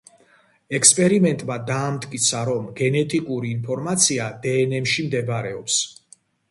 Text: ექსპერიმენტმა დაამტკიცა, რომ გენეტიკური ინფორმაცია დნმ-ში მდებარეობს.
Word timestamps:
ექსპერიმენტმა 0.77 1.57
დაამტკიცა, 1.67 2.41
რომ 2.51 2.65
გენეტიკური 2.81 3.55
ინფორმაცია 3.59 4.33
დნმ-ში 4.49 5.11
მდებარეობს. 5.11 5.81